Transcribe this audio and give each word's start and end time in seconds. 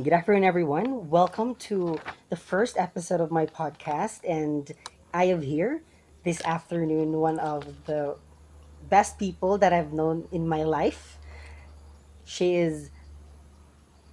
Good 0.00 0.12
afternoon, 0.12 0.44
everyone. 0.44 1.10
Welcome 1.10 1.56
to 1.66 1.98
the 2.30 2.36
first 2.36 2.78
episode 2.78 3.20
of 3.20 3.32
my 3.32 3.46
podcast. 3.46 4.20
And 4.22 4.70
I 5.12 5.26
have 5.26 5.42
here 5.42 5.82
this 6.22 6.40
afternoon 6.44 7.14
one 7.14 7.40
of 7.40 7.66
the 7.86 8.14
best 8.88 9.18
people 9.18 9.58
that 9.58 9.72
I've 9.72 9.92
known 9.92 10.28
in 10.30 10.46
my 10.46 10.62
life. 10.62 11.18
She 12.24 12.54
is 12.54 12.90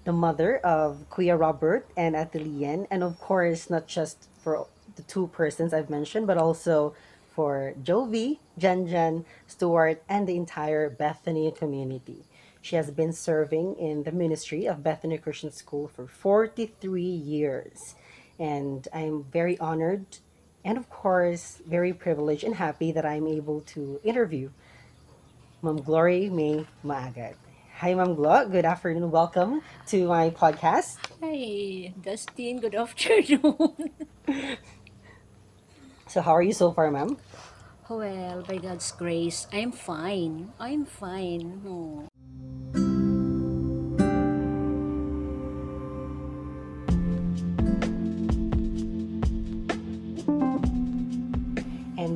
the 0.06 0.12
mother 0.12 0.58
of 0.58 1.06
Kuya 1.12 1.40
Robert 1.40 1.88
and 1.96 2.16
Ate 2.16 2.42
Lian. 2.42 2.88
And 2.90 3.04
of 3.04 3.20
course, 3.20 3.70
not 3.70 3.86
just 3.86 4.28
for 4.42 4.66
the 4.96 5.04
two 5.04 5.28
persons 5.28 5.72
I've 5.72 5.92
mentioned, 5.92 6.26
but 6.26 6.40
also 6.40 6.96
for 7.30 7.76
Jovi, 7.84 8.40
Jen 8.58 8.88
Jen, 8.88 9.24
Stuart, 9.46 10.02
and 10.10 10.26
the 10.26 10.36
entire 10.36 10.90
Bethany 10.90 11.52
community. 11.52 12.26
She 12.66 12.78
has 12.78 12.90
been 12.90 13.14
serving 13.14 13.76
in 13.78 14.02
the 14.10 14.12
ministry 14.12 14.66
of 14.66 14.82
Bethany 14.82 15.20
Christian 15.20 15.52
School 15.52 15.88
for 15.88 16.08
43 16.08 17.00
years. 17.00 17.94
And 18.40 18.88
I'm 18.92 19.26
very 19.26 19.56
honored 19.60 20.18
and, 20.66 20.76
of 20.76 20.90
course, 20.90 21.62
very 21.70 21.94
privileged 21.94 22.44
and 22.44 22.56
happy 22.56 22.92
that 22.92 23.06
I'm 23.06 23.28
able 23.28 23.62
to 23.78 24.02
interview 24.04 24.50
Ma'am 25.62 25.78
Glory 25.78 26.28
May 26.32 26.66
Maagad. 26.84 27.36
Hi, 27.86 27.94
Ma'am 27.94 28.16
Glo. 28.16 28.50
Good 28.50 28.66
afternoon. 28.66 29.12
Welcome 29.12 29.62
to 29.94 30.08
my 30.08 30.32
podcast. 30.32 30.98
Hi, 31.22 31.94
Dustin. 32.02 32.62
Good 32.62 32.74
afternoon. 32.74 33.94
So, 36.08 36.22
how 36.22 36.32
are 36.32 36.42
you 36.42 36.54
so 36.54 36.72
far, 36.72 36.90
ma'am? 36.90 37.18
well, 37.90 38.42
by 38.42 38.58
God's 38.58 38.92
grace, 38.94 39.48
I'm 39.52 39.72
fine. 39.72 40.54
I'm 40.60 40.86
fine. 40.86 41.62
Oh. 41.68 42.08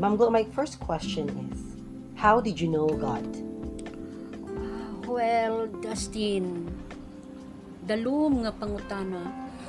Ma'am 0.10 0.34
my 0.34 0.42
first 0.58 0.82
question 0.82 1.30
is 1.54 1.78
How 2.18 2.42
did 2.42 2.58
you 2.58 2.66
know 2.66 2.90
God? 2.90 3.22
Well, 5.06 5.70
Dustin, 5.86 6.66
dalum 7.86 8.42
nga 8.42 8.50
pangutana. 8.58 9.22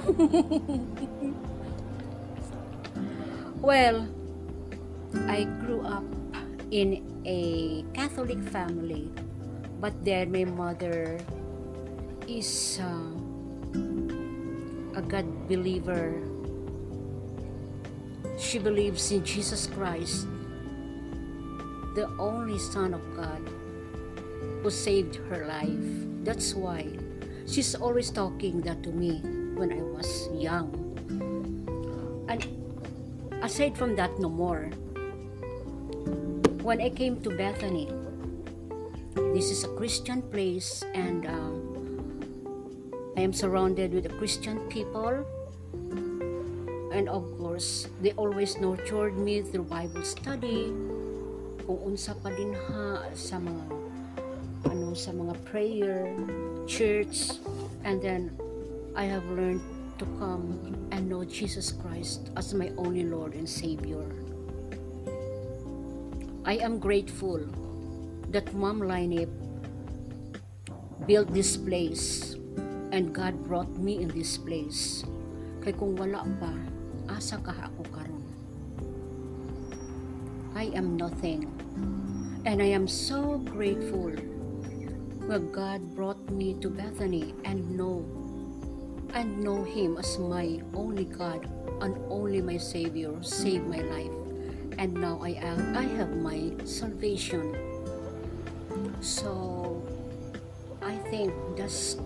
well, 3.69 4.09
I 5.29 5.45
grew 5.61 5.85
up 5.85 6.09
in 6.73 7.05
a 7.29 7.85
Catholic 7.93 8.41
family, 8.49 9.13
but 9.77 9.93
then 10.09 10.33
my 10.33 10.49
mother 10.49 11.21
is 12.25 12.81
uh, 12.81 13.13
a 14.97 15.05
God 15.05 15.29
believer. 15.53 16.30
She 18.41 18.59
believes 18.59 19.13
in 19.13 19.23
Jesus 19.23 19.69
Christ, 19.69 20.27
the 21.95 22.09
only 22.19 22.59
Son 22.59 22.95
of 22.97 23.05
God 23.15 23.45
who 24.63 24.71
saved 24.71 25.21
her 25.29 25.47
life. 25.47 26.25
That's 26.25 26.55
why 26.57 26.89
she's 27.47 27.75
always 27.77 28.09
talking 28.09 28.63
that 28.63 28.83
to 28.85 28.91
me 28.91 29.21
when 29.55 29.71
I 29.71 29.85
was 29.85 30.33
young. 30.33 30.73
And 32.33 32.41
aside 33.45 33.77
from 33.77 33.95
that, 33.97 34.19
no 34.19 34.31
more. 34.31 34.73
When 36.65 36.81
I 36.81 36.89
came 36.89 37.21
to 37.21 37.31
Bethany, 37.31 37.93
this 39.37 39.53
is 39.53 39.65
a 39.65 39.69
Christian 39.77 40.23
place 40.23 40.83
and 40.95 41.29
uh, 41.29 41.53
I 43.17 43.21
am 43.21 43.33
surrounded 43.33 43.93
with 43.93 44.09
Christian 44.17 44.61
people. 44.73 45.25
And 46.91 47.09
of 47.09 47.30
they 48.01 48.13
always 48.17 48.57
nurtured 48.57 49.17
me 49.21 49.45
through 49.45 49.69
Bible 49.69 50.03
study, 50.03 50.73
kung 51.69 51.79
unsa 51.93 52.17
pa 52.19 52.33
din 52.33 52.57
ha 52.57 53.05
sa 53.13 53.37
mga 53.37 53.65
ano 54.69 54.93
sa 54.93 55.13
mga 55.13 55.35
prayer, 55.49 56.13
church, 56.69 57.37
and 57.85 58.01
then 58.01 58.33
I 58.97 59.07
have 59.09 59.25
learned 59.33 59.63
to 60.01 60.05
come 60.19 60.57
and 60.91 61.09
know 61.09 61.25
Jesus 61.25 61.73
Christ 61.73 62.33
as 62.37 62.53
my 62.57 62.73
only 62.81 63.05
Lord 63.05 63.37
and 63.37 63.49
Savior. 63.49 64.05
I 66.45 66.57
am 66.59 66.81
grateful 66.81 67.45
that 68.33 68.49
Mom 68.57 68.81
Lineup 68.81 69.31
built 71.07 71.29
this 71.33 71.57
place 71.57 72.35
and 72.91 73.15
God 73.15 73.37
brought 73.45 73.71
me 73.77 74.03
in 74.03 74.09
this 74.11 74.41
place. 74.41 75.05
Kay 75.61 75.77
kung 75.77 75.95
wala 75.95 76.25
pa, 76.41 76.53
asa 77.11 77.43
ka 77.43 77.53
ako 77.67 77.83
karon. 77.91 78.25
I 80.55 80.71
am 80.75 80.97
nothing. 80.97 81.51
And 82.47 82.63
I 82.63 82.73
am 82.73 82.89
so 82.89 83.39
grateful 83.45 84.17
where 85.29 85.43
God 85.43 85.83
brought 85.95 86.19
me 86.31 86.55
to 86.65 86.71
Bethany 86.71 87.35
and 87.45 87.77
know 87.77 88.03
and 89.15 89.43
know 89.43 89.63
him 89.63 89.99
as 89.99 90.19
my 90.19 90.63
only 90.75 91.05
God 91.05 91.47
and 91.83 91.99
only 92.09 92.41
my 92.41 92.57
Savior 92.57 93.13
saved 93.23 93.67
my 93.67 93.83
life. 93.83 94.15
And 94.79 94.95
now 94.95 95.21
I 95.23 95.37
am 95.39 95.77
I 95.77 95.85
have 95.99 96.17
my 96.17 96.55
salvation. 96.65 97.55
So 99.01 99.83
I 100.81 100.97
think 101.13 101.35
that's 101.57 101.99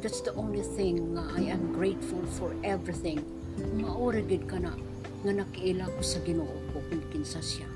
that's 0.00 0.20
the 0.24 0.32
only 0.34 0.64
thing 0.64 1.14
nga 1.14 1.24
I 1.36 1.52
am 1.52 1.76
grateful 1.76 2.24
for 2.40 2.56
everything. 2.64 3.39
Maura 3.76 4.20
gid 4.24 4.48
ka 4.48 4.58
na 4.58 4.72
nga 5.20 5.32
nakiila 5.32 5.86
ko 5.88 6.00
sa 6.00 6.18
Ginoo 6.24 6.56
ko 6.72 6.80
kung 6.88 7.04
kinsa 7.12 7.40
siya. 7.44 7.68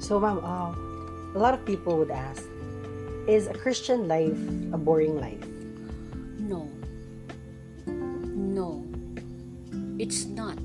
So, 0.00 0.20
ma'am, 0.20 0.40
uh, 0.40 0.72
a 1.36 1.38
lot 1.38 1.52
of 1.52 1.64
people 1.68 1.96
would 2.00 2.12
ask 2.12 2.44
Is 3.28 3.46
a 3.46 3.54
Christian 3.54 4.08
life 4.08 4.34
a 4.72 4.78
boring 4.80 5.20
life? 5.20 5.44
No. 6.40 6.66
No. 8.34 8.82
It's 10.00 10.24
not. 10.24 10.56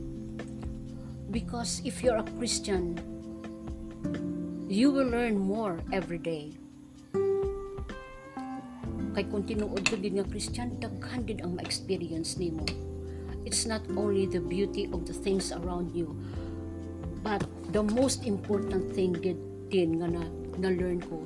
Because 1.30 1.84
if 1.84 2.02
you're 2.02 2.18
a 2.18 2.28
Christian, 2.40 2.96
you 4.72 4.90
will 4.90 5.12
learn 5.12 5.38
more 5.38 5.84
every 5.92 6.18
day. 6.18 6.56
Kay 9.14 9.24
kung 9.30 9.44
tinuod 9.44 9.84
ka 9.84 10.00
din 10.00 10.18
nga 10.18 10.26
Christian, 10.26 10.80
daghan 10.80 11.28
din 11.28 11.44
ang 11.44 11.60
ma-experience 11.60 12.40
nimo. 12.40 12.64
It's 13.46 13.70
not 13.70 13.86
only 13.94 14.26
the 14.26 14.42
beauty 14.42 14.90
of 14.92 15.06
the 15.06 15.14
things 15.14 15.54
around 15.54 15.94
you, 15.94 16.18
but 17.22 17.46
the 17.70 17.86
most 17.86 18.26
important 18.26 18.94
thing 18.98 19.14
gid 19.14 19.38
din 19.70 20.02
nga 20.02 20.10
na, 20.10 20.24
na-learn 20.58 21.02
ko, 21.06 21.22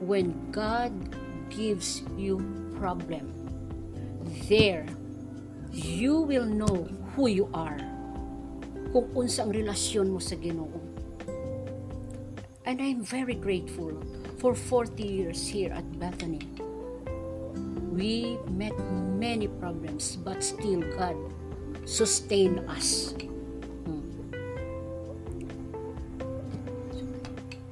when 0.00 0.32
God 0.48 0.92
gives 1.52 2.00
you 2.16 2.40
problem, 2.80 3.28
there, 4.48 4.88
you 5.72 6.24
will 6.24 6.48
know 6.48 6.88
who 7.12 7.28
you 7.28 7.52
are. 7.52 7.80
Kung 8.88 9.12
unsa 9.12 9.44
ang 9.44 9.52
relasyon 9.52 10.08
mo 10.08 10.20
sa 10.20 10.36
Ginoo. 10.40 10.80
And 12.64 12.80
I'm 12.80 13.04
very 13.04 13.36
grateful 13.36 13.96
for 14.40 14.56
40 14.56 15.00
years 15.00 15.48
here 15.48 15.72
at 15.72 15.84
Bethany. 16.00 16.44
We 17.92 18.38
met 18.52 18.76
many 19.16 19.48
problems, 19.48 20.16
but 20.20 20.44
still 20.44 20.84
God 20.96 21.16
sustained 21.88 22.60
us. 22.68 23.16
Hmm. 23.88 24.04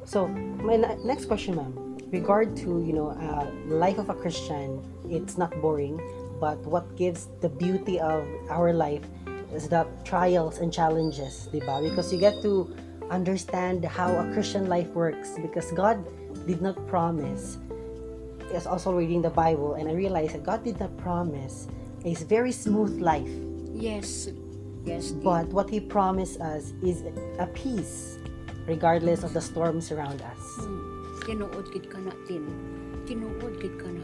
So, 0.08 0.26
my 0.64 0.76
next 1.04 1.26
question, 1.26 1.56
ma'am. 1.56 2.00
Regard 2.10 2.56
to, 2.64 2.80
you 2.80 2.94
know, 2.96 3.12
uh, 3.12 3.44
life 3.68 3.98
of 3.98 4.08
a 4.08 4.14
Christian, 4.14 4.80
it's 5.10 5.36
not 5.36 5.52
boring, 5.60 6.00
but 6.40 6.56
what 6.64 6.96
gives 6.96 7.28
the 7.40 7.48
beauty 7.48 8.00
of 8.00 8.24
our 8.48 8.72
life 8.72 9.04
is 9.52 9.68
the 9.68 9.86
trials 10.04 10.58
and 10.58 10.72
challenges, 10.72 11.48
diba? 11.52 11.82
Because 11.84 12.12
you 12.12 12.18
get 12.18 12.40
to 12.42 12.72
understand 13.10 13.84
how 13.84 14.16
a 14.16 14.32
Christian 14.32 14.66
life 14.66 14.88
works 14.94 15.36
because 15.38 15.70
God 15.72 16.00
did 16.46 16.62
not 16.62 16.74
promise. 16.88 17.58
I 18.48 18.54
was 18.54 18.66
also 18.66 18.96
reading 18.96 19.20
the 19.20 19.30
Bible 19.30 19.74
and 19.74 19.88
I 19.88 19.92
realized 19.92 20.34
that 20.34 20.44
God 20.44 20.64
did 20.64 20.80
not 20.80 20.96
promise 20.98 21.68
a 22.04 22.14
very 22.14 22.52
smooth 22.52 23.00
life. 23.00 23.30
Yes, 23.76 24.32
yes, 24.84 25.12
dear. 25.12 25.20
But 25.20 25.52
what 25.52 25.68
He 25.68 25.80
promised 25.80 26.40
us 26.40 26.72
is 26.80 27.04
a 27.38 27.46
peace 27.52 28.16
regardless 28.64 29.22
of 29.22 29.36
the 29.36 29.40
storms 29.40 29.92
around 29.92 30.22
us. 30.24 30.40
Hmm. 30.64 31.20
Tinuod 31.28 31.68
gid 31.76 31.92
ka 31.92 32.00
na 32.00 32.16
tin. 32.24 32.48
Tinuod 33.04 33.60
gid 33.60 33.76
ka 33.76 33.92
na. 33.92 34.00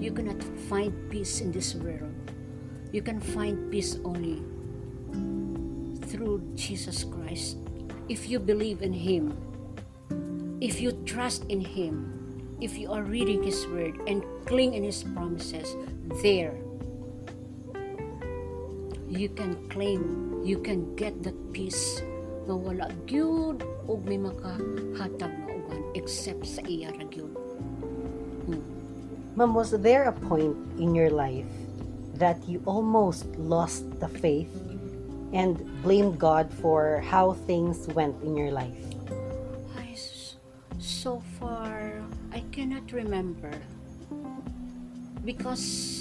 You 0.00 0.08
cannot 0.08 0.40
find 0.72 0.94
peace 1.12 1.44
in 1.44 1.52
this 1.52 1.76
world. 1.76 2.16
You 2.88 3.04
can 3.04 3.20
find 3.20 3.68
peace 3.68 4.00
only 4.08 4.40
through 6.08 6.40
Jesus 6.56 7.04
Christ. 7.04 7.60
If 8.08 8.24
you 8.32 8.40
believe 8.40 8.80
in 8.80 8.96
Him, 8.96 9.36
if 10.64 10.80
you 10.80 10.96
trust 11.04 11.44
in 11.52 11.60
Him, 11.60 12.08
if 12.64 12.80
you 12.80 12.88
are 12.88 13.04
reading 13.04 13.44
His 13.44 13.68
Word 13.68 14.00
and 14.08 14.24
cling 14.48 14.72
in 14.72 14.80
His 14.80 15.04
promises, 15.04 15.76
there 16.24 16.56
you 19.18 19.28
can 19.28 19.58
claim, 19.68 20.42
you 20.46 20.62
can 20.62 20.94
get 20.94 21.22
that 21.26 21.34
peace 21.50 21.98
nga 22.46 22.54
wala 22.54 22.86
gyud 23.10 23.66
og 23.90 24.06
may 24.06 24.16
makahatag 24.16 25.34
nga 25.34 25.52
uban 25.58 25.82
except 25.98 26.46
sa 26.46 26.62
iya 26.70 26.94
ra 26.94 27.02
gyud. 27.10 27.34
Hmm. 28.46 28.62
Ma'am, 29.34 29.52
was 29.58 29.74
there 29.74 30.06
a 30.06 30.14
point 30.14 30.54
in 30.78 30.94
your 30.94 31.10
life 31.10 31.50
that 32.14 32.38
you 32.46 32.62
almost 32.62 33.26
lost 33.36 33.90
the 33.98 34.08
faith 34.08 34.54
and 35.34 35.66
blamed 35.82 36.22
God 36.22 36.46
for 36.62 37.02
how 37.02 37.34
things 37.44 37.90
went 37.90 38.14
in 38.22 38.38
your 38.38 38.54
life? 38.54 38.78
S- 39.92 40.38
so 40.78 41.18
far, 41.42 41.90
I 42.30 42.46
cannot 42.54 42.94
remember. 42.94 43.50
Because 45.26 45.97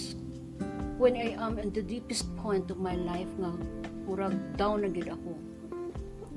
when 0.98 1.16
I 1.16 1.38
am 1.38 1.62
in 1.62 1.70
the 1.72 1.86
deepest 1.86 2.26
point 2.42 2.74
of 2.74 2.82
my 2.82 2.98
life 2.98 3.30
nga, 3.38 3.54
murag 4.10 4.34
down 4.58 4.82
na 4.82 4.90
gid 4.90 5.06
ako, 5.06 5.38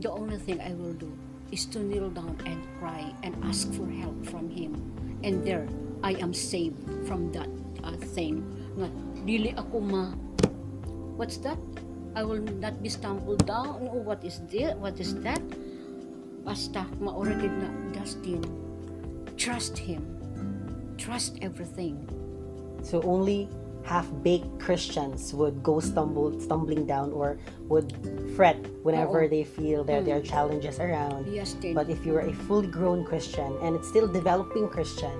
the 0.04 0.12
only 0.12 0.36
thing 0.36 0.60
I 0.60 0.76
will 0.76 0.92
do 0.92 1.08
is 1.48 1.64
to 1.72 1.80
kneel 1.80 2.12
down 2.12 2.36
and 2.44 2.60
cry 2.76 3.08
and 3.24 3.32
ask 3.40 3.72
for 3.72 3.88
help 3.88 4.20
from 4.28 4.52
Him. 4.52 4.76
And 5.24 5.40
there, 5.40 5.64
I 6.04 6.12
am 6.20 6.36
saved 6.36 6.76
from 7.08 7.32
that 7.32 7.48
uh, 7.80 7.96
thing. 8.12 8.44
Nga, 8.76 8.88
dili 9.24 9.50
ako 9.56 9.80
ma... 9.80 10.12
What's 11.16 11.40
that? 11.40 11.58
I 12.12 12.24
will 12.24 12.44
not 12.60 12.84
be 12.84 12.92
stumbled 12.92 13.48
down. 13.48 13.80
Oh, 13.80 14.04
what 14.04 14.20
is 14.24 14.44
this? 14.52 14.76
What 14.76 15.00
is 15.00 15.16
that? 15.24 15.40
Basta, 16.44 16.84
maura 17.00 17.32
gid 17.32 17.52
na, 17.56 17.68
Dustin, 17.96 18.44
trust 19.40 19.80
Him. 19.80 20.04
Trust 21.00 21.40
everything. 21.40 22.04
So 22.84 23.00
only 23.08 23.48
half-baked 23.84 24.60
Christians 24.60 25.34
would 25.34 25.62
go 25.62 25.80
stumble 25.80 26.38
stumbling 26.40 26.86
down 26.86 27.12
or 27.12 27.38
would 27.68 27.92
fret 28.36 28.58
whenever 28.82 29.24
Oo. 29.24 29.28
they 29.28 29.44
feel 29.44 29.84
that 29.84 30.04
there 30.04 30.16
are 30.16 30.24
hmm. 30.24 30.30
challenges 30.30 30.78
around. 30.78 31.26
Yes, 31.26 31.54
din. 31.54 31.74
But 31.74 31.88
if 31.90 32.04
you're 32.04 32.28
a 32.28 32.32
fully 32.46 32.68
grown 32.68 33.04
Christian 33.04 33.56
and 33.62 33.74
it's 33.74 33.88
still 33.88 34.06
developing 34.06 34.68
Christian, 34.68 35.14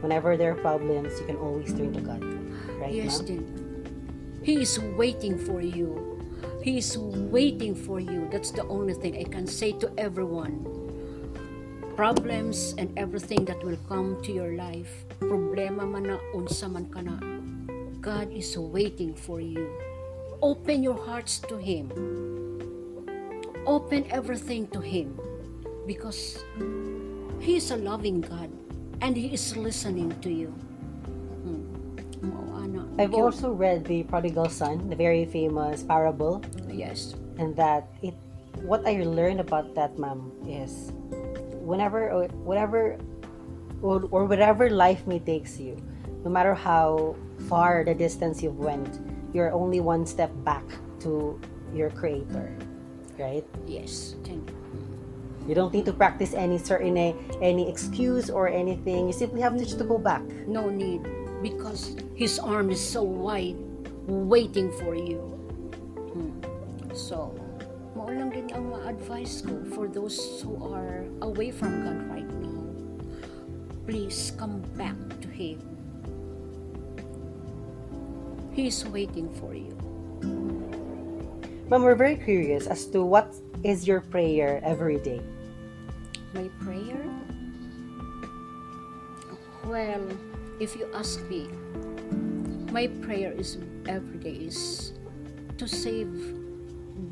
whenever 0.00 0.36
there 0.36 0.52
are 0.52 0.60
problems, 0.60 1.18
you 1.20 1.26
can 1.26 1.36
always 1.36 1.72
turn 1.72 1.92
to 1.94 2.00
God. 2.00 2.22
Right, 2.80 2.92
Yes, 2.92 3.22
ma'am? 3.22 3.26
din. 3.26 3.42
He 4.42 4.62
is 4.62 4.78
waiting 4.94 5.38
for 5.38 5.60
you. 5.60 6.16
He 6.62 6.78
is 6.78 6.98
waiting 6.98 7.74
for 7.74 7.98
you. 7.98 8.28
That's 8.30 8.50
the 8.50 8.66
only 8.66 8.94
thing 8.94 9.18
I 9.18 9.26
can 9.26 9.46
say 9.46 9.72
to 9.82 9.90
everyone. 9.98 10.66
Problems 11.96 12.74
and 12.78 12.92
everything 12.98 13.46
that 13.46 13.62
will 13.64 13.78
come 13.88 14.20
to 14.22 14.30
your 14.30 14.54
life, 14.54 15.06
problema 15.18 15.88
man 15.88 16.12
na, 16.12 16.18
unsa 16.36 16.70
man 16.70 16.86
ka 16.92 17.00
na, 17.00 17.16
God 18.06 18.30
is 18.30 18.54
waiting 18.54 19.18
for 19.18 19.42
you. 19.42 19.66
Open 20.38 20.78
your 20.78 20.94
hearts 20.94 21.42
to 21.50 21.58
Him. 21.58 21.90
Open 23.66 24.06
everything 24.14 24.70
to 24.70 24.78
Him. 24.78 25.18
Because 25.90 26.38
He 27.42 27.58
is 27.58 27.74
a 27.74 27.76
loving 27.82 28.22
God 28.22 28.46
and 29.02 29.18
He 29.18 29.34
is 29.34 29.58
listening 29.58 30.14
to 30.22 30.30
you. 30.30 30.54
Hmm. 31.42 31.66
I've 32.94 33.18
also 33.18 33.50
read 33.50 33.82
the 33.90 34.06
prodigal 34.06 34.54
son, 34.54 34.86
the 34.86 34.94
very 34.94 35.26
famous 35.26 35.82
parable, 35.82 36.46
Yes. 36.70 37.18
and 37.42 37.58
that 37.58 37.90
it 38.06 38.14
what 38.62 38.86
I 38.86 39.02
learned 39.02 39.42
about 39.42 39.74
that 39.74 39.98
ma'am 39.98 40.30
is 40.46 40.94
whenever 41.58 42.14
or 42.14 42.30
whatever 42.46 43.02
or, 43.82 44.06
or 44.14 44.30
wherever 44.30 44.70
life 44.70 45.02
may 45.10 45.18
takes 45.18 45.58
you, 45.58 45.74
no 46.22 46.30
matter 46.30 46.54
how 46.54 47.18
far 47.48 47.84
the 47.84 47.94
distance 47.94 48.42
you've 48.42 48.58
went, 48.58 49.00
you're 49.32 49.52
only 49.52 49.80
one 49.80 50.06
step 50.06 50.30
back 50.44 50.64
to 51.00 51.38
your 51.74 51.90
creator. 51.90 52.52
Right? 53.18 53.44
Yes. 53.66 54.14
Then, 54.24 54.44
You 55.46 55.54
you 55.54 55.54
don't 55.54 55.72
need 55.72 55.86
to 55.86 55.94
practice 55.94 56.34
any 56.34 56.58
certain 56.58 56.98
any 57.38 57.70
excuse 57.70 58.28
or 58.28 58.50
anything. 58.50 59.06
You 59.06 59.14
simply 59.14 59.40
have 59.40 59.54
to 59.54 59.64
to 59.64 59.84
go 59.86 59.96
back. 59.96 60.26
no 60.50 60.68
need 60.68 61.06
because 61.38 61.94
his 62.18 62.38
arm 62.42 62.70
is 62.74 62.82
so 62.82 63.06
wide 63.06 63.54
waiting 64.06 64.70
for 64.82 64.98
you. 64.98 65.22
Hmm. 66.12 66.34
So, 66.94 67.34
mao 67.94 68.10
lang 68.10 68.34
din 68.34 68.50
ang 68.50 68.74
ma-advise 68.74 69.46
ko 69.46 69.62
for 69.70 69.86
those 69.86 70.18
who 70.42 70.56
are 70.66 71.06
away 71.22 71.54
from 71.54 71.84
God 71.84 72.00
right 72.10 72.32
now. 72.42 72.62
Please 73.86 74.34
come 74.34 74.64
back 74.74 74.96
to 75.22 75.28
Him. 75.30 75.75
He 78.56 78.72
is 78.72 78.88
waiting 78.88 79.28
for 79.36 79.52
you. 79.52 79.76
Ma'am, 81.68 81.84
we're 81.84 81.94
very 81.94 82.16
curious 82.16 82.66
as 82.66 82.88
to 82.88 83.04
what 83.04 83.36
is 83.60 83.84
your 83.84 84.00
prayer 84.00 84.64
every 84.64 84.96
day. 84.96 85.20
My 86.32 86.48
prayer? 86.64 87.04
Well, 89.68 90.08
if 90.56 90.72
you 90.72 90.88
ask 90.96 91.20
me, 91.28 91.52
my 92.72 92.88
prayer 93.04 93.36
is 93.36 93.60
every 93.84 94.24
day 94.24 94.48
is 94.48 94.96
to 95.60 95.68
save. 95.68 96.08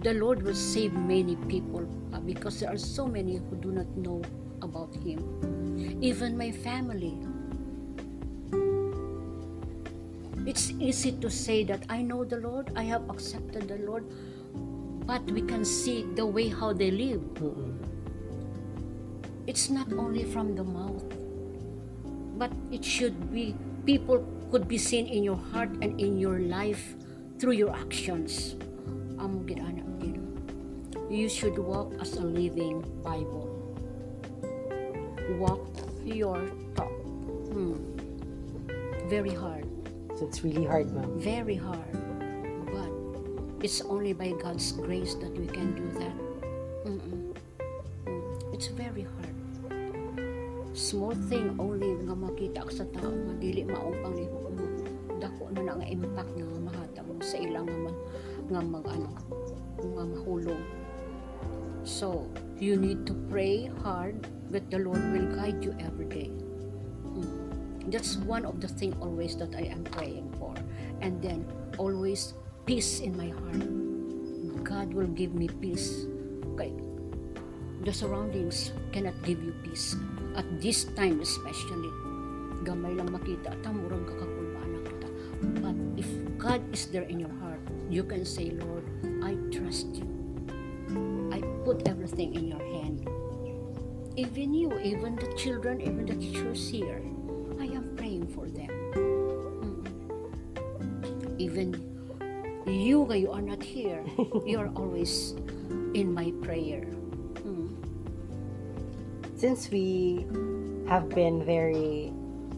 The 0.00 0.17
Lord 0.17 0.40
will 0.40 0.56
save 0.56 0.97
many 0.97 1.37
people 1.44 1.85
uh, 2.17 2.20
because 2.25 2.61
there 2.61 2.73
are 2.73 2.81
so 2.81 3.05
many 3.05 3.37
who 3.37 3.56
do 3.61 3.69
not 3.69 3.93
know 4.00 4.25
about 4.62 4.97
Him. 4.97 5.20
Even 6.00 6.38
my 6.40 6.52
family. 6.52 7.20
It's 10.55 10.71
easy 10.79 11.11
to 11.19 11.27
say 11.29 11.65
that 11.65 11.83
I 11.91 12.01
know 12.01 12.23
the 12.23 12.39
Lord, 12.39 12.71
I 12.79 12.85
have 12.85 13.11
accepted 13.11 13.67
the 13.67 13.83
Lord, 13.83 14.06
but 15.03 15.27
we 15.27 15.43
can 15.43 15.65
see 15.65 16.06
the 16.15 16.25
way 16.25 16.47
how 16.47 16.73
they 16.73 16.93
live. 16.95 17.27
Mm-mm. 17.43 17.75
it's 19.51 19.69
not 19.69 19.91
only 19.93 20.23
from 20.23 20.55
the 20.55 20.62
mouth 20.62 21.03
but 22.39 22.55
it 22.71 22.85
should 22.85 23.19
be 23.35 23.51
people 23.85 24.23
could 24.55 24.71
be 24.71 24.79
seen 24.79 25.11
in 25.11 25.27
your 25.27 25.43
heart 25.51 25.75
and 25.83 25.99
in 26.01 26.23
your 26.23 26.39
life 26.39 26.95
through 27.39 27.59
your 27.59 27.75
actions. 27.75 28.55
Amo 29.19 29.43
gid 29.50 29.59
ana 29.59 29.83
gid 29.99 30.23
you 31.11 31.29
should 31.29 31.59
walk 31.59 31.91
as 31.99 32.15
a 32.15 32.23
living 32.23 32.79
bible. 33.03 33.50
Walk 35.35 35.67
your 36.07 36.39
talk. 36.79 36.95
Hmm. 37.50 37.75
very 39.11 39.35
hard 39.35 39.74
So 40.14 40.26
it's 40.26 40.44
really 40.46 40.64
hard, 40.64 40.94
ma'am. 40.94 41.11
very 41.19 41.58
hard 41.58 41.90
but 42.70 42.90
it's 43.66 43.83
only 43.83 44.12
by 44.14 44.30
god's 44.38 44.71
grace 44.73 45.18
that 45.18 45.35
we 45.35 45.47
can 45.50 45.75
do 45.75 45.87
that 45.99 46.14
Mm-mm. 46.87 47.35
Mm. 48.06 48.54
it's 48.54 48.71
very 48.71 49.02
hard 49.02 49.35
small 50.75 51.14
thing 51.30 51.54
only 51.59 51.99
nga 52.06 52.14
makita 52.14 52.62
ka 52.62 52.73
sa 52.83 52.87
tao 52.94 53.11
nga 53.11 53.35
dili 53.42 53.66
maupang 53.66 54.14
ni 54.14 54.26
dako 55.18 55.50
na 55.50 55.83
nga 55.83 55.87
impact 55.87 56.30
nga 56.35 56.47
mahatag 56.62 57.06
mo 57.11 57.18
sa 57.18 57.38
ilang 57.38 57.66
nga 57.66 57.92
nga 58.54 58.61
mag 58.62 58.87
ano 58.87 59.11
nga 59.83 60.04
mahulog 60.14 60.62
so 61.83 62.26
you 62.62 62.78
need 62.78 63.02
to 63.02 63.14
pray 63.30 63.66
hard 63.83 64.30
that 64.54 64.71
the 64.71 64.78
Lord 64.78 65.02
will 65.11 65.26
guide 65.35 65.59
you 65.59 65.75
every 65.83 66.06
day. 66.06 66.30
That's 67.88 68.17
one 68.17 68.45
of 68.45 68.61
the 68.61 68.69
thing 68.69 68.97
always 69.00 69.37
that 69.37 69.55
I 69.55 69.69
am 69.69 69.85
praying 69.85 70.33
for. 70.38 70.55
And 71.00 71.21
then 71.21 71.45
always 71.76 72.35
peace 72.67 73.00
in 73.00 73.17
my 73.17 73.29
heart. 73.29 73.64
God 74.64 74.95
will 74.95 75.11
give 75.12 75.35
me 75.35 75.49
peace. 75.49 76.07
Okay. 76.55 76.73
the 77.85 77.93
surroundings 77.93 78.73
cannot 78.93 79.12
give 79.23 79.45
you 79.45 79.53
peace 79.61 79.95
at 80.37 80.49
this 80.61 80.88
time 80.97 81.21
especially. 81.21 81.93
Gamay 82.64 82.97
lang 82.97 83.12
makita. 83.12 83.53
At 83.53 83.69
murag 83.69 84.09
kakakulbaan 84.09 84.81
kita. 84.88 85.09
But 85.61 85.76
if 86.00 86.09
God 86.41 86.64
is 86.73 86.88
there 86.88 87.05
in 87.05 87.21
your 87.21 87.33
heart 87.45 87.61
you 87.93 88.00
can 88.00 88.25
say 88.25 88.57
Lord 88.57 88.88
I 89.21 89.37
trust 89.53 90.00
you. 90.00 90.09
I 91.29 91.45
put 91.69 91.85
everything 91.85 92.33
in 92.33 92.57
your 92.57 92.64
hand. 92.64 93.05
Even 94.17 94.57
you 94.57 94.73
even 94.81 95.21
the 95.21 95.29
children 95.37 95.85
even 95.85 96.09
the 96.09 96.17
teachers 96.17 96.64
here 96.64 97.05
even 101.54 101.78
you 102.66 103.06
you 103.14 103.30
are 103.30 103.42
not 103.42 103.62
here 103.62 104.02
you 104.46 104.58
are 104.58 104.70
always 104.75 105.38
in 105.94 106.11
my 106.11 106.34
prayer 106.42 106.82
Mm. 107.44 107.68
Since 109.37 109.68
we 109.68 110.25
have 110.88 111.12
been 111.12 111.44
very 111.44 112.08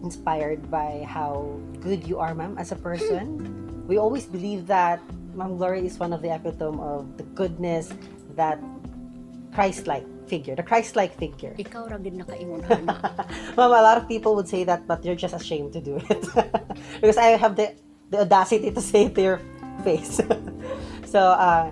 inspired 0.06 0.70
by 0.70 1.02
how 1.02 1.58
good 1.82 2.06
you 2.06 2.22
are, 2.22 2.38
ma'am, 2.38 2.54
as 2.54 2.70
a 2.70 2.78
person, 2.78 3.42
we 3.90 3.98
always 3.98 4.30
believe 4.30 4.70
that 4.70 5.02
Ma'am 5.34 5.58
glory 5.58 5.82
is 5.82 5.98
one 5.98 6.14
of 6.14 6.22
the 6.22 6.30
epitome 6.30 6.78
of 6.78 7.18
the 7.18 7.26
goodness, 7.34 7.90
that 8.38 8.62
Christ-like 9.58 10.06
figure, 10.30 10.54
the 10.54 10.62
Christ-like 10.62 11.18
figure. 11.18 11.50
ikaw 11.58 11.90
ra 11.90 11.98
gid 11.98 12.14
nakaingon 12.14 12.62
hana 12.62 12.94
Ma'am, 13.58 13.74
a 13.74 13.82
lot 13.82 13.98
of 13.98 14.06
people 14.06 14.38
would 14.38 14.46
say 14.46 14.62
that, 14.62 14.86
but 14.86 15.02
you're 15.02 15.18
just 15.18 15.34
ashamed 15.34 15.74
to 15.74 15.82
do 15.82 15.98
it. 15.98 16.22
because 17.02 17.18
I 17.18 17.34
have 17.34 17.58
the, 17.58 17.74
the 18.10 18.20
audacity 18.20 18.70
to 18.70 18.80
say 18.80 19.08
to 19.08 19.20
your 19.20 19.40
face. 19.82 20.20
so 21.06 21.20
uh, 21.20 21.70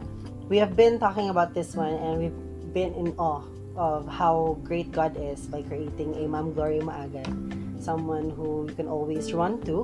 we 0.49 0.59
have 0.59 0.77
been 0.77 0.99
talking 0.99 1.31
about 1.31 1.55
this 1.55 1.75
one 1.75 1.95
and 1.95 2.19
we've 2.19 2.75
been 2.75 2.95
in 2.95 3.15
awe 3.19 3.43
of 3.77 4.07
how 4.07 4.59
great 4.63 4.91
God 4.93 5.17
is 5.19 5.47
by 5.47 5.63
creating 5.63 6.15
a 6.17 6.29
Ma'am 6.29 6.53
Glory 6.55 6.79
Maaga, 6.79 7.27
someone 7.83 8.31
who 8.31 8.67
you 8.69 8.75
can 8.75 8.87
always 8.87 9.33
run 9.33 9.61
to 9.63 9.83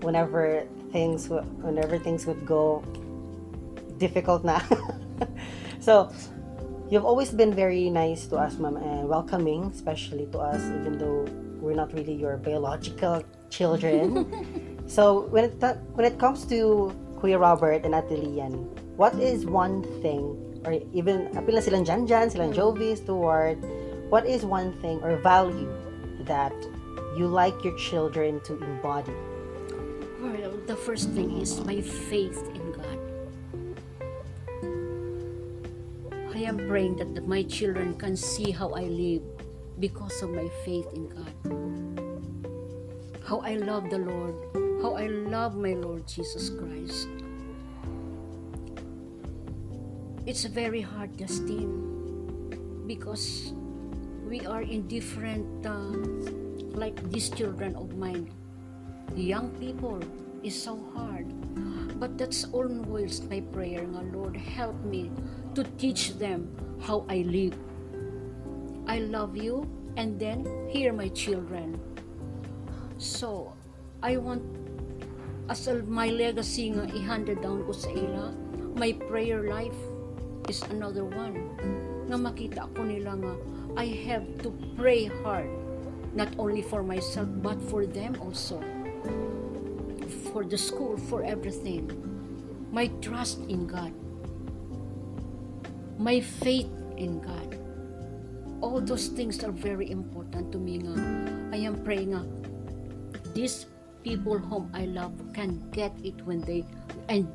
whenever 0.00 0.64
things 0.92 1.28
whenever 1.28 1.98
things 1.98 2.26
would 2.26 2.46
go 2.46 2.82
difficult 3.98 4.44
na. 4.44 4.60
so 5.80 6.10
you've 6.88 7.04
always 7.04 7.30
been 7.30 7.52
very 7.52 7.90
nice 7.90 8.26
to 8.26 8.36
us, 8.36 8.56
ma'am, 8.56 8.76
and 8.76 9.08
welcoming, 9.08 9.64
especially 9.68 10.26
to 10.32 10.38
us, 10.38 10.60
even 10.80 10.96
though 10.96 11.28
we're 11.60 11.76
not 11.76 11.92
really 11.92 12.14
your 12.14 12.36
biological 12.38 13.22
children. 13.50 14.24
so 14.90 15.30
when 15.30 15.46
it 15.46 15.54
when 15.94 16.02
it 16.02 16.18
comes 16.18 16.42
to 16.50 16.90
Kuya 17.22 17.38
Robert 17.38 17.86
and 17.86 17.94
Ate 17.94 18.18
Lian, 18.18 18.66
what 18.98 19.14
is 19.14 19.46
one 19.46 19.86
thing, 20.02 20.34
or 20.66 20.82
even 20.90 21.30
apil 21.38 21.54
na 21.54 21.62
silang 21.62 21.86
Jan 21.86 22.10
Jan, 22.10 22.26
silang 22.26 22.50
mm. 22.50 22.58
Jovi, 22.58 22.98
Stuart, 22.98 23.62
what 24.10 24.26
is 24.26 24.42
one 24.42 24.74
thing 24.82 24.98
or 25.06 25.14
value 25.22 25.70
that 26.26 26.52
you 27.14 27.30
like 27.30 27.54
your 27.62 27.78
children 27.78 28.42
to 28.42 28.58
embody? 28.58 29.14
Well, 30.18 30.58
the 30.66 30.74
first 30.74 31.14
thing 31.14 31.38
is 31.38 31.62
my 31.62 31.78
faith 31.80 32.42
in 32.50 32.66
God. 32.74 32.98
I 36.34 36.42
am 36.50 36.58
praying 36.66 36.98
that 36.98 37.14
my 37.30 37.46
children 37.46 37.94
can 37.94 38.16
see 38.16 38.50
how 38.50 38.74
I 38.74 38.90
live 38.90 39.22
because 39.78 40.18
of 40.22 40.34
my 40.34 40.50
faith 40.66 40.90
in 40.98 41.06
God. 41.14 41.34
How 43.22 43.38
I 43.46 43.54
love 43.54 43.88
the 43.88 44.02
Lord, 44.02 44.34
how 44.80 44.96
I 44.96 45.06
love 45.08 45.56
my 45.56 45.74
Lord 45.76 46.08
Jesus 46.08 46.48
Christ. 46.48 47.08
It's 50.24 50.44
a 50.44 50.48
very 50.48 50.80
hard, 50.80 51.16
Dustin, 51.16 51.68
because 52.86 53.52
we 54.24 54.40
are 54.46 54.62
in 54.62 54.88
different, 54.88 55.44
uh, 55.66 55.96
like 56.72 56.96
these 57.10 57.28
children 57.28 57.76
of 57.76 57.96
mine. 57.96 58.32
the 59.10 59.26
Young 59.26 59.50
people 59.58 59.98
is 60.46 60.54
so 60.54 60.78
hard. 60.94 61.26
But 61.98 62.16
that's 62.16 62.46
always 62.54 63.20
my 63.26 63.42
prayer 63.52 63.82
nga, 63.82 64.06
Lord, 64.14 64.38
help 64.38 64.78
me 64.86 65.10
to 65.58 65.66
teach 65.76 66.14
them 66.16 66.48
how 66.80 67.04
I 67.10 67.26
live. 67.26 67.58
I 68.86 69.02
love 69.02 69.36
you, 69.36 69.68
and 69.98 70.14
then 70.16 70.46
here 70.70 70.94
my 70.94 71.10
children. 71.10 71.74
So, 72.96 73.52
I 74.00 74.16
want 74.16 74.40
as 75.50 75.66
a, 75.66 75.82
my 75.90 76.06
legacy 76.14 76.70
nga 76.70 76.86
i-handed 76.94 77.42
down 77.42 77.66
ko 77.66 77.74
sa 77.74 77.90
ila, 77.90 78.30
my 78.78 78.94
prayer 79.10 79.50
life 79.50 79.74
is 80.46 80.62
another 80.70 81.02
one. 81.02 81.34
Nga 82.06 82.16
makita 82.22 82.62
ko 82.70 82.86
nila 82.86 83.18
nga, 83.18 83.34
I 83.74 83.90
have 84.06 84.22
to 84.46 84.54
pray 84.78 85.10
hard, 85.26 85.50
not 86.14 86.30
only 86.38 86.62
for 86.62 86.86
myself, 86.86 87.26
but 87.42 87.58
for 87.66 87.82
them 87.82 88.14
also. 88.22 88.62
For 90.30 90.46
the 90.46 90.54
school, 90.54 90.94
for 91.10 91.26
everything. 91.26 91.90
My 92.70 92.86
trust 93.02 93.42
in 93.50 93.66
God. 93.66 93.90
My 95.98 96.22
faith 96.22 96.70
in 96.94 97.18
God. 97.18 97.58
All 98.62 98.78
those 98.78 99.10
things 99.10 99.42
are 99.42 99.50
very 99.50 99.90
important 99.90 100.54
to 100.54 100.58
me 100.62 100.78
nga. 100.78 100.94
I 101.50 101.58
am 101.66 101.82
praying 101.82 102.14
nga, 102.14 102.22
these 103.34 103.66
people 104.02 104.38
whom 104.38 104.70
I 104.74 104.86
love 104.86 105.12
can 105.34 105.60
get 105.70 105.92
it 106.02 106.16
when 106.24 106.40
they 106.42 106.64
and 107.08 107.28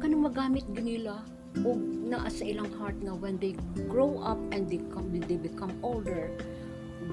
kanang 0.00 0.24
magamit 0.24 0.64
ganila 0.72 1.20
o 1.66 1.76
naa 1.76 2.30
sa 2.32 2.46
ilang 2.46 2.70
heart 2.78 2.96
nga 3.02 3.12
when 3.12 3.36
they 3.36 3.52
grow 3.90 4.22
up 4.22 4.38
and 4.54 4.70
they 4.70 4.80
come 4.94 5.12
when 5.12 5.24
they 5.28 5.36
become 5.36 5.74
older 5.82 6.30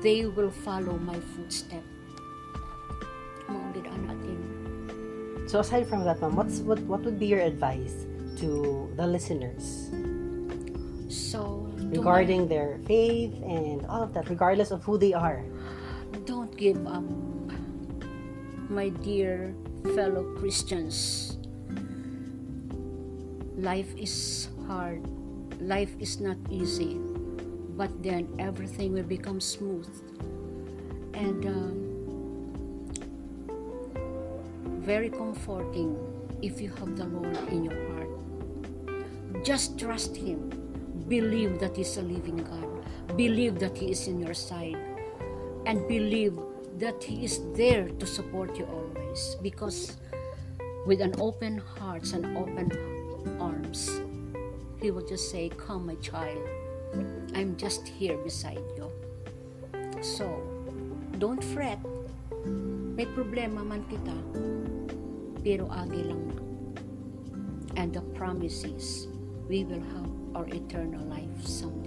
they 0.05 0.29
will 0.29 0.53
follow 0.53 0.93
my 1.01 1.17
footstep. 1.33 1.81
Mo 3.49 3.57
gid 3.73 3.87
natin 3.89 4.37
So 5.47 5.63
aside 5.63 5.87
from 5.87 6.03
that, 6.03 6.19
ma'am, 6.19 6.35
what's 6.35 6.59
what 6.59 6.77
what 6.91 7.01
would 7.07 7.17
be 7.17 7.31
your 7.31 7.39
advice 7.39 8.03
to 8.43 8.85
the 8.99 9.07
listeners? 9.07 9.89
So 11.07 11.71
to 11.79 11.87
my- 11.87 11.95
regarding 11.95 12.51
their 12.51 12.83
faith 12.83 13.31
and 13.47 13.87
all 13.87 14.03
of 14.03 14.11
that, 14.11 14.27
regardless 14.27 14.75
of 14.75 14.83
who 14.83 14.99
they 14.99 15.15
are? 15.15 15.41
don't 16.27 16.51
give 16.59 16.75
up 16.83 17.07
my 18.69 18.89
dear 18.89 19.55
fellow 19.95 20.35
Christians. 20.37 21.37
Life 23.57 23.95
is 23.97 24.49
hard. 24.67 25.01
Life 25.59 25.95
is 25.99 26.19
not 26.19 26.37
easy 26.49 26.99
but 27.77 27.93
then 28.01 28.27
everything 28.39 28.91
will 28.91 29.03
become 29.05 29.39
smooth. 29.39 29.87
And 31.13 31.45
um, 31.45 31.77
very 34.81 35.09
comforting 35.09 35.95
if 36.41 36.59
you 36.59 36.69
have 36.69 36.97
the 36.97 37.05
Lord 37.05 37.37
in 37.49 37.63
your 37.65 37.77
heart. 37.93 39.45
Just 39.45 39.77
trust 39.77 40.17
him. 40.17 40.49
Believe 41.07 41.59
that 41.59 41.77
he's 41.77 41.97
a 41.97 42.01
living 42.01 42.37
God. 42.37 43.15
Believe 43.15 43.59
that 43.59 43.77
he 43.77 43.91
is 43.91 44.07
in 44.07 44.19
your 44.19 44.33
side. 44.33 44.77
And 45.67 45.87
believe 45.87 46.33
that 46.77 47.03
He 47.03 47.25
is 47.25 47.41
there 47.53 47.89
to 47.89 48.05
support 48.05 48.57
you 48.57 48.65
always 48.65 49.35
because 49.41 49.97
with 50.85 51.01
an 51.01 51.13
open 51.19 51.57
heart 51.57 52.13
and 52.13 52.37
open 52.37 52.71
arms 53.39 54.01
He 54.81 54.91
will 54.91 55.05
just 55.05 55.31
say 55.31 55.49
come 55.49 55.87
my 55.87 55.95
child. 55.95 56.37
I'm 57.33 57.57
just 57.57 57.87
here 57.87 58.17
beside 58.17 58.61
you. 58.77 58.91
So 60.01 60.29
don't 61.17 61.43
fret. 61.43 61.81
May 62.93 63.09
problema 63.09 63.65
man 63.65 63.81
kita 63.89 64.13
pero 65.41 65.65
agi 65.73 66.13
lang. 66.13 66.29
And 67.77 67.89
the 67.93 68.05
promise 68.13 68.65
is 68.65 69.09
we 69.49 69.65
will 69.65 69.81
have 69.97 70.09
our 70.37 70.45
eternal 70.49 71.01
life 71.09 71.41
someday 71.41 71.86